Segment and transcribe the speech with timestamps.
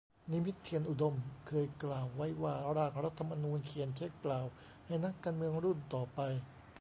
[0.31, 1.15] นิมิต เทียนอุดม
[1.47, 4.39] เคยกล่าวไว้ว่า ร่างรัฐธรรมนูญ เขียนเช็คเปล่า
[4.85, 6.19] ให้นักการเมืองรุ่นต่อไป